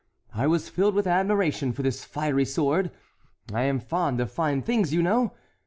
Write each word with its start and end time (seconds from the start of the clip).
I 0.33 0.47
was 0.47 0.67
filled 0.67 0.95
with 0.95 1.05
admiration 1.05 1.73
for 1.73 1.83
this 1.83 2.03
fiery 2.03 2.43
sword. 2.43 2.89
I 3.53 3.65
am 3.65 3.79
fond 3.79 4.19
of 4.19 4.31
fine 4.31 4.63
things, 4.63 4.91
you 4.91 5.03
know! 5.03 5.33